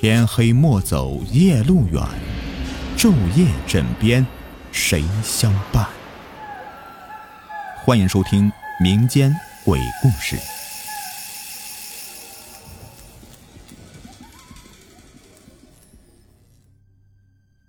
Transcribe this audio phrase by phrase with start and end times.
[0.00, 2.00] 天黑莫走夜路远，
[2.96, 4.24] 昼夜枕边
[4.70, 5.84] 谁相伴？
[7.84, 8.48] 欢迎收听
[8.80, 9.34] 民间
[9.64, 10.36] 鬼故事。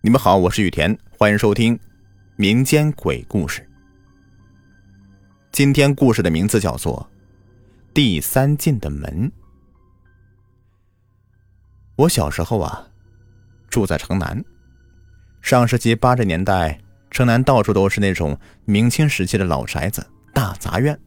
[0.00, 1.78] 你们好，我是雨田，欢迎收听
[2.34, 3.64] 民间鬼故事。
[5.52, 7.08] 今天故事的名字叫做
[7.94, 9.30] 《第三进的门》。
[11.96, 12.86] 我小时候啊，
[13.70, 14.44] 住在城南。
[15.40, 16.78] 上世纪八十年代，
[17.10, 20.98] 城南到处都是那种明清时期的老宅子、大杂院。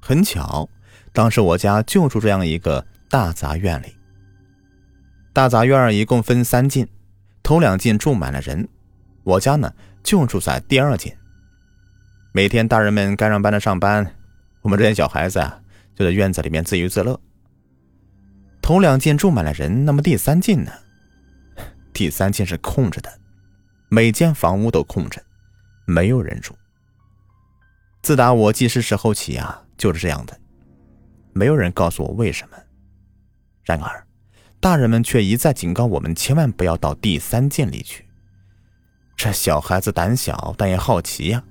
[0.00, 0.68] 很巧，
[1.12, 3.94] 当时我家就住这样一个大杂院里。
[5.32, 6.88] 大杂院一共分三进，
[7.44, 8.68] 头两进住满了人，
[9.22, 9.72] 我家呢
[10.02, 11.12] 就住在第二进。
[12.32, 14.14] 每天大人们该上班的上班，
[14.62, 15.60] 我们这些小孩子啊
[15.94, 17.20] 就在院子里面自娱自乐。
[18.66, 20.72] 头两间住满了人，那么第三间呢？
[21.92, 23.08] 第三间是空着的，
[23.88, 25.22] 每间房屋都空着，
[25.84, 26.52] 没有人住。
[28.02, 30.36] 自打我记事时候起啊，就是这样的，
[31.32, 32.56] 没有人告诉我为什么。
[33.62, 34.04] 然而，
[34.58, 38.04] 大人们却一再警告我们，千万不要到第三间里去。
[39.16, 41.44] 这小孩子胆小，但也好奇呀，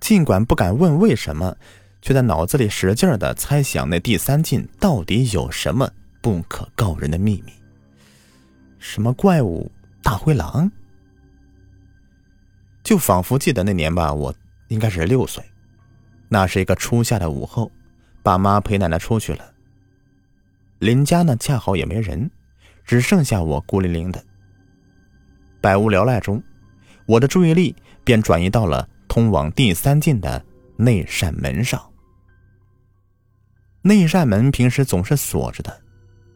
[0.00, 1.54] 尽管不敢问为什么，
[2.00, 5.92] 却在脑子里使劲的猜想那第三进到底有什么。
[6.20, 7.52] 不可告人的秘密。
[8.78, 9.70] 什么怪物？
[10.02, 10.70] 大灰狼？
[12.82, 14.34] 就仿佛记得那年吧，我
[14.68, 15.44] 应该是六岁，
[16.28, 17.70] 那是一个初夏的午后，
[18.22, 19.52] 爸妈陪奶奶出去了。
[20.78, 22.30] 邻家呢，恰好也没人，
[22.84, 24.24] 只剩下我孤零零的。
[25.60, 26.42] 百无聊赖中，
[27.04, 30.42] 我的注意力便转移到了通往第三进的
[30.76, 31.80] 那扇门上。
[33.82, 35.80] 那扇门平时总是锁着的。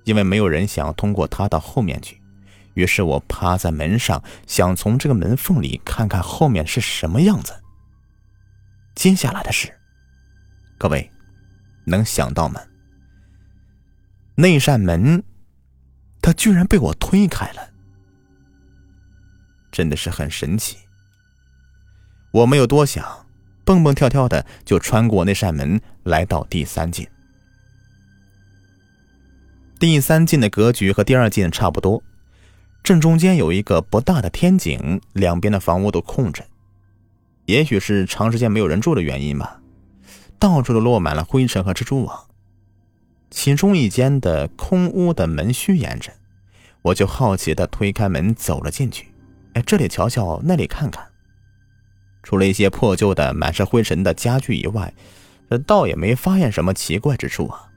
[0.05, 2.21] 因为没有人想要通过它到后面去，
[2.75, 7.53] 于是我趴在门上，想从这个门缝里看看后面是什么样子。
[8.95, 9.75] 接下来的事，
[10.79, 11.11] 各位
[11.87, 12.61] 能想到吗？
[14.37, 15.23] 那扇门，
[16.21, 17.71] 它居然被我推开了，
[19.73, 20.79] 真的是很神奇。
[22.33, 23.27] 我没有多想，
[23.65, 27.09] 蹦蹦跳跳的就穿过那扇门，来到第三进。
[29.87, 32.03] 第三进的格局和第二进差不多，
[32.83, 36.43] 正中间有一个不大的天井，两边的房屋都空着。
[37.45, 39.61] 也许是长时间没有人住的原因吧，
[40.39, 42.25] 到处都落满了灰尘和蜘蛛网。
[43.31, 46.11] 其中一间的空屋的门虚掩着，
[46.81, 49.13] 我就好奇的推开门走了进去。
[49.53, 51.07] 哎，这里瞧瞧，那里看看。
[52.23, 54.95] 除了一些破旧的、满是灰尘的家具以外，
[55.51, 57.69] 这倒也没发现什么奇怪之处啊。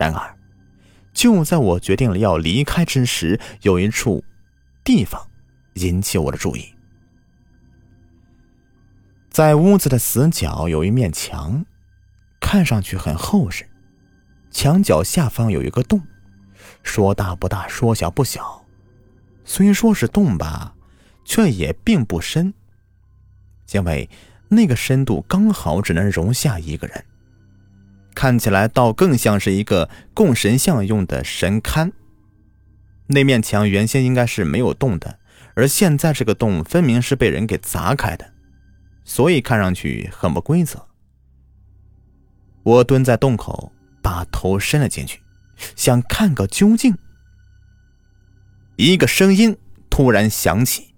[0.00, 0.34] 然而，
[1.12, 4.24] 就在我决定了要离开之时，有一处
[4.82, 5.28] 地方
[5.74, 6.74] 引起我的注意。
[9.28, 11.66] 在屋子的死角有一面墙，
[12.40, 13.68] 看上去很厚实。
[14.50, 16.00] 墙角下方有一个洞，
[16.82, 18.64] 说大不大，说小不小。
[19.44, 20.74] 虽说是洞吧，
[21.26, 22.54] 却也并不深，
[23.72, 24.08] 因为
[24.48, 27.04] 那个深度刚好只能容下一个人。
[28.14, 31.92] 看起来倒更像是一个供神像用的神龛。
[33.08, 35.18] 那面墙原先应该是没有洞的，
[35.54, 38.32] 而现在这个洞分明是被人给砸开的，
[39.04, 40.86] 所以看上去很不规则。
[42.62, 43.72] 我蹲在洞口，
[44.02, 45.20] 把头伸了进去，
[45.74, 46.96] 想看个究竟。
[48.76, 49.56] 一个声音
[49.88, 50.94] 突然响起，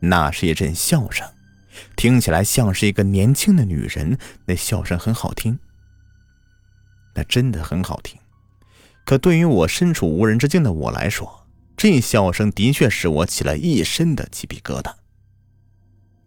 [0.00, 1.26] 那是一阵笑声，
[1.96, 4.16] 听起来像是一个年轻的女人，
[4.46, 5.58] 那笑声很好听。
[7.14, 8.18] 那真的很好听，
[9.04, 14.92] 可对于我身处无人之境的我来说，这笑声的确使我起了一身的鸡皮疙瘩。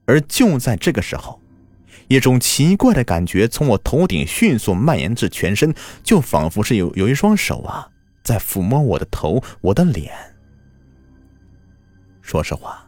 [0.05, 1.41] 而就在这个时候，
[2.07, 5.73] 一种奇怪的感觉从我头顶迅速蔓延至全身，
[6.03, 7.89] 就仿佛是有有一双手啊
[8.23, 10.13] 在抚摸我的头、我的脸。
[12.21, 12.85] 说实话，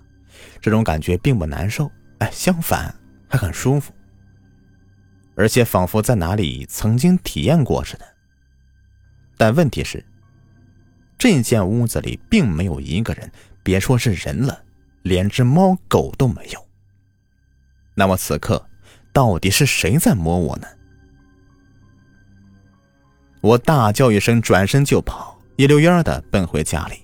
[0.62, 2.94] 这种感觉并不难受，哎，相反
[3.28, 3.94] 还很舒服。
[5.40, 8.06] 而且仿佛在哪里曾经体验过似的。
[9.38, 10.04] 但问题是，
[11.18, 13.32] 这间屋子里并没有一个人，
[13.64, 14.62] 别说是人了，
[15.04, 16.68] 连只猫狗都没有。
[17.96, 18.68] 那么此刻，
[19.14, 20.68] 到底是谁在摸我呢？
[23.40, 26.98] 我大叫一声，转身就跑，一溜烟的奔回家里，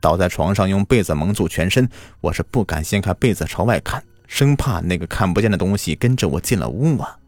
[0.00, 1.88] 倒在床上，用被子蒙住全身。
[2.20, 7.18] 我是不敢掀开被子朝外看，生怕那个看不见的东西跟着我进了屋啊。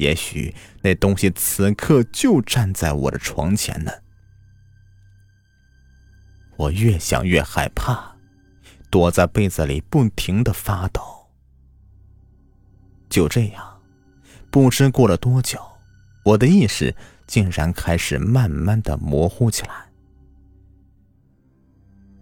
[0.00, 3.92] 也许那东西此刻就站在我的床前呢。
[6.56, 8.16] 我越想越害怕，
[8.90, 11.02] 躲在被子里不停的发抖。
[13.10, 13.82] 就这样，
[14.50, 15.60] 不知过了多久，
[16.24, 19.86] 我的意识竟然开始慢慢的模糊起来。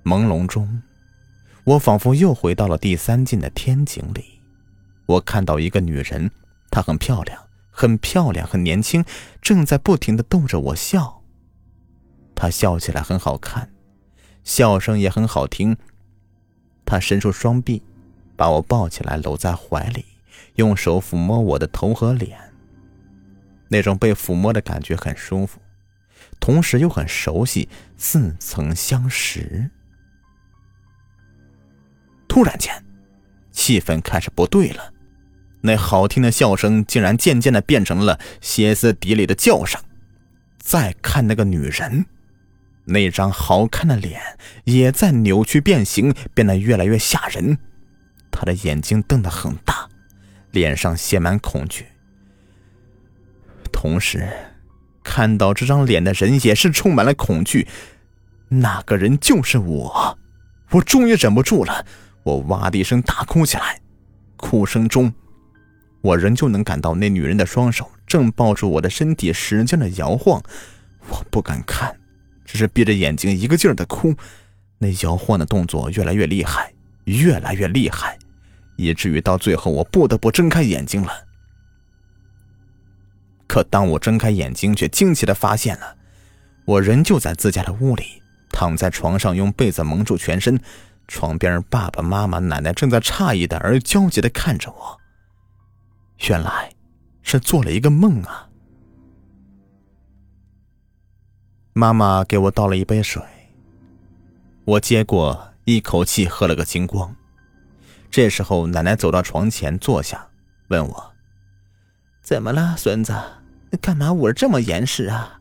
[0.02, 0.82] 朦胧中，
[1.62, 4.40] 我仿佛又回到了第三境的天井里。
[5.06, 6.28] 我看到一个女人，
[6.70, 7.47] 她很漂亮，
[7.78, 9.04] 很漂亮，很年轻，
[9.40, 11.22] 正在不停的逗着我笑。
[12.34, 13.70] 她笑起来很好看，
[14.42, 15.76] 笑声也很好听。
[16.84, 17.80] 她伸出双臂，
[18.34, 20.04] 把我抱起来，搂在怀里，
[20.56, 22.36] 用手抚摸我的头和脸。
[23.68, 25.60] 那种被抚摸的感觉很舒服，
[26.40, 29.70] 同时又很熟悉，似曾相识。
[32.26, 32.74] 突然间，
[33.52, 34.92] 气氛开始不对了。
[35.60, 39.80] 那好听的笑声竟然渐渐的变成了歇斯底里的叫声。
[40.58, 42.06] 再看那个女人，
[42.84, 44.20] 那张好看的脸
[44.64, 47.58] 也在扭曲变形，变得越来越吓人。
[48.30, 49.88] 她的眼睛瞪得很大，
[50.50, 51.86] 脸上写满恐惧。
[53.72, 54.28] 同时，
[55.02, 57.66] 看到这张脸的人也是充满了恐惧。
[58.48, 60.18] 那个人就是我，
[60.70, 61.84] 我终于忍不住了，
[62.22, 63.80] 我哇的一声大哭起来，
[64.36, 65.12] 哭声中。
[66.08, 70.42] 我仍旧能感到那女人的双手正抱住我的身体，使劲的摇晃。
[71.08, 71.94] 我不敢看，
[72.46, 74.14] 只是闭着眼睛一个劲儿的哭。
[74.78, 76.72] 那摇晃的动作越来越厉害，
[77.04, 78.18] 越来越厉害，
[78.76, 81.12] 以至于到最后我不得不睁开眼睛了。
[83.46, 85.96] 可当我睁开眼睛，却惊奇的发现了，
[86.64, 90.58] 我仍旧在自家的屋里，躺在床上，用被子蒙住全身。
[91.06, 94.97] 床边爸爸妈妈、奶奶正在诧异的而焦急的看着我。
[96.28, 96.70] 原来，
[97.22, 98.50] 是做了一个梦啊！
[101.72, 103.22] 妈妈给我倒了一杯水，
[104.66, 107.16] 我接过，一口气喝了个精光。
[108.10, 110.28] 这时候，奶奶走到床前坐下，
[110.68, 111.14] 问我
[112.20, 113.14] ：“怎么了，孙子？
[113.80, 115.40] 干嘛捂着这么严实啊？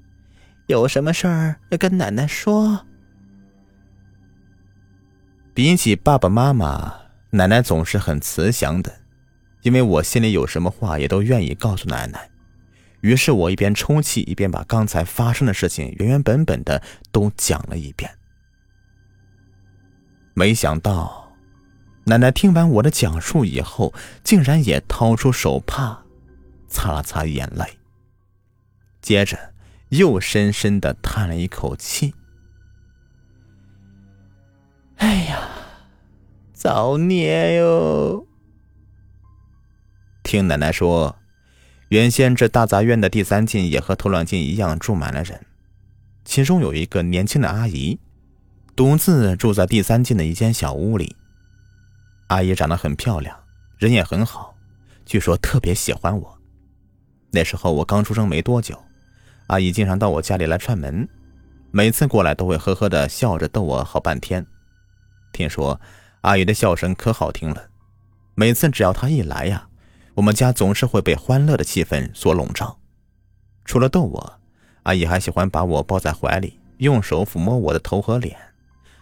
[0.68, 2.86] 有什么事儿要跟奶奶说？”
[5.54, 6.94] 比起爸爸妈妈，
[7.32, 9.02] 奶奶总是很慈祥的。
[9.68, 12.30] 因为我心里有什么话也都愿意告诉奶奶，
[13.02, 16.82] 于是我一边抽泣，一边把刚才发生的事情原原本本的
[17.12, 18.10] 都讲了一遍。
[20.34, 21.34] 没想到，
[22.06, 23.94] 奶奶听完我的讲述以后，
[24.24, 26.06] 竟然也掏出手帕，
[26.70, 27.66] 擦了擦眼泪，
[29.02, 29.54] 接着
[29.90, 32.16] 又深深的叹了一口气
[34.96, 35.50] ：“哎呀，
[36.54, 38.27] 造孽哟！”
[40.28, 41.16] 听奶奶说，
[41.88, 45.46] 原先这大杂院的第三进也和头两进一样住满了人，
[46.26, 47.98] 其中有一个年轻的阿姨，
[48.76, 51.16] 独自住在第三进的一间小屋里。
[52.28, 53.40] 阿姨长得很漂亮，
[53.78, 54.54] 人也很好，
[55.06, 56.38] 据说特别喜欢我。
[57.32, 58.84] 那时候我刚出生没多久，
[59.48, 61.08] 阿姨经常到我家里来串门，
[61.72, 64.46] 每次过来都会呵呵的笑着逗我好半天。
[65.32, 65.80] 听说
[66.20, 67.70] 阿姨的笑声可好听了，
[68.36, 69.70] 每次只要她一来呀。
[70.18, 72.80] 我们家总是会被欢乐的气氛所笼罩。
[73.66, 74.40] 除了逗我，
[74.82, 78.36] 阿姨还喜欢把我抱在怀里，用手抚摸我的头和脸，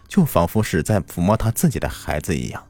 [0.06, 2.62] 就仿佛是在抚摸她自己的孩子一样。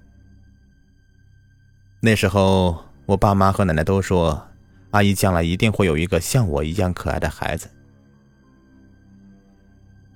[1.98, 4.46] 那时候，我爸妈和奶奶都说，
[4.92, 7.68] 阿姨将来一定会有一个像我一样可爱的孩子。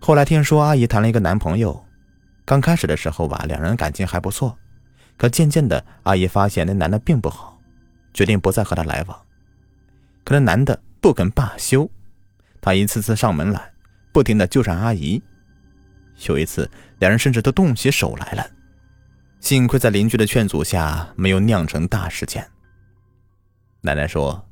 [0.01, 1.85] 后来听说阿姨谈了一个男朋友，
[2.45, 4.57] 刚开始的时候吧，两人感情还不错，
[5.17, 7.60] 可渐渐的，阿姨发现那男的并不好。
[8.13, 9.27] 决定不再和他来往，
[10.25, 11.91] 可那男的不肯罢休，
[12.61, 13.73] 他一次次上门来，
[14.13, 15.23] 不停的纠缠阿姨。
[16.29, 18.51] 有一次，两人甚至都动起手来了。
[19.41, 22.47] 幸亏在邻居的劝阻下，没有酿成大事件。
[23.81, 24.47] 奶奶说，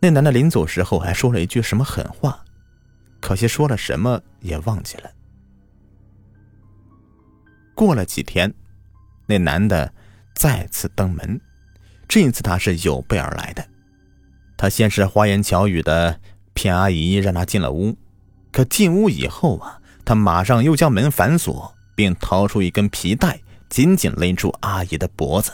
[0.00, 2.42] 那男的临走时候还说了一句什么狠话，
[3.20, 5.10] 可惜说了什么也忘记了。
[7.74, 8.54] 过了几天，
[9.26, 9.92] 那男的
[10.34, 11.38] 再次登门。
[12.10, 13.64] 这次他是有备而来的，
[14.56, 16.18] 他先是花言巧语的
[16.54, 17.96] 骗阿姨，让她进了屋。
[18.50, 25.52] 可进屋以后啊，他马上又将门反锁，并掏出一根皮带，紧紧勒住阿姨的脖子。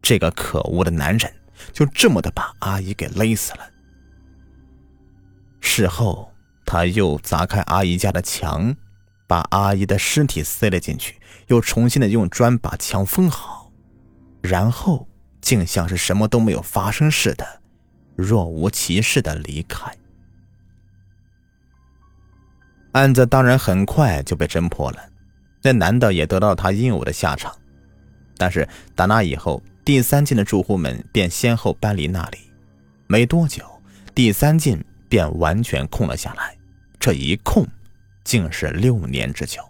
[0.00, 1.28] 这个可恶的男人
[1.72, 3.68] 就这么的把阿姨给勒死了。
[5.60, 6.32] 事后，
[6.64, 8.76] 他又砸开阿姨家的墙，
[9.26, 11.16] 把阿姨的尸体塞了进去，
[11.48, 13.72] 又重新的用砖把墙封好，
[14.40, 15.08] 然后。
[15.42, 17.60] 竟像是什么都没有发生似的，
[18.16, 19.92] 若无其事的离开。
[22.92, 25.02] 案子当然很快就被侦破了，
[25.62, 27.54] 那男的也得到他应有的下场。
[28.36, 32.38] 但是打那以后，第三进的住户们便先后搬离那里，
[33.06, 33.64] 没多久，
[34.14, 36.56] 第三进便完全空了下来。
[37.00, 37.66] 这一空，
[38.24, 39.62] 竟是六年之久。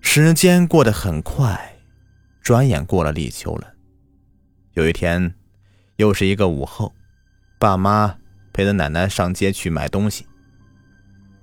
[0.00, 1.69] 时间过得很快，
[2.50, 3.74] 转眼过了立秋了。
[4.72, 5.32] 有一天，
[5.98, 6.92] 又是一个午后，
[7.60, 8.18] 爸妈
[8.52, 10.26] 陪着奶奶上街去买东西。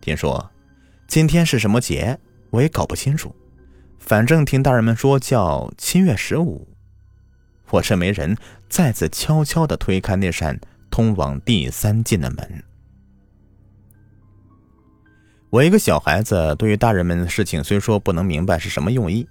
[0.01, 0.51] 听说
[1.07, 3.33] 今天是什么节，我也搞不清楚，
[3.97, 6.67] 反正听大人们说叫七月十五。
[7.69, 8.35] 我趁没人，
[8.67, 10.59] 再次悄悄的推开那扇
[10.91, 12.63] 通往第三进的门。
[15.51, 19.25] 我一个小孩子，对于大人们的事情虽说不能明白是什么用意，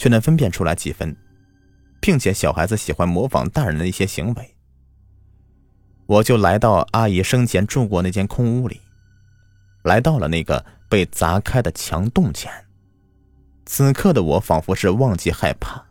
[0.00, 1.14] 却能分辨出来几分，
[2.00, 4.56] 并且小孩子喜欢模仿大人的一些行为。
[6.06, 8.80] 我就来到阿姨生前住过那间空屋里，
[9.82, 12.50] 来到了那个被砸开的墙洞前。
[13.66, 15.84] 此刻的我仿佛是忘记害怕，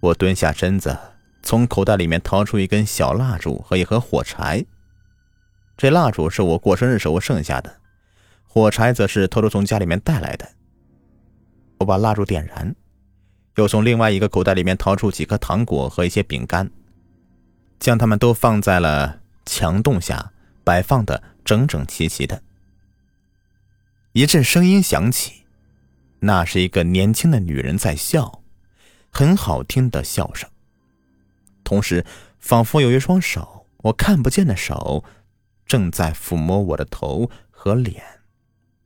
[0.00, 0.94] 我蹲下身子，
[1.42, 4.62] 从口袋里面掏出一根小蜡烛和一盒火柴。
[5.78, 7.74] 这蜡烛是我过生日时候剩下的。
[8.46, 10.46] 火柴则是偷偷从家里面带来的。
[11.78, 12.76] 我把蜡烛点燃，
[13.56, 16.70] 又从另外一个口袋里面掏出几颗糖果和一些饼干，
[17.78, 20.32] 将它们都放在了墙洞下，
[20.64, 22.42] 摆放的整整齐齐的。
[24.12, 25.44] 一阵声音响起，
[26.20, 28.42] 那是一个年轻的女人在笑，
[29.10, 30.48] 很好听的笑声。
[31.64, 32.04] 同时，
[32.38, 35.04] 仿佛有一双手，我看不见的手，
[35.66, 38.02] 正在抚摸我的头和脸。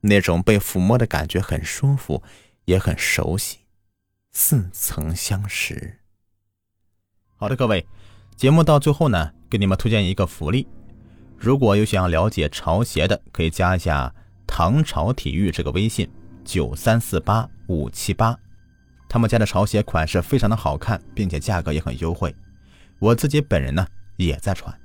[0.03, 2.23] 那种被抚摸的感觉很舒服，
[2.67, 3.59] 也很熟悉，
[4.39, 5.99] 似曾相识。
[7.39, 7.87] 好的，各位，
[8.37, 10.69] 节目到最后呢，给你们推荐一个福利：
[11.39, 14.15] 如果有想要了解潮鞋的，可以加一下
[14.47, 16.07] 唐朝体育这个微信
[16.45, 18.39] 九三四八五七八，
[19.09, 22.33] 他们家的潮鞋款式非常的好看，并且价格也很优惠。
[22.99, 23.87] 我自己本人呢
[24.19, 24.79] 也在穿，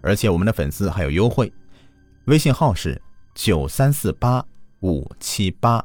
[0.00, 1.52] 而且我们的粉丝还有优惠，
[2.26, 3.02] 微信号是。
[3.34, 4.44] 九三四八
[4.80, 5.84] 五七八。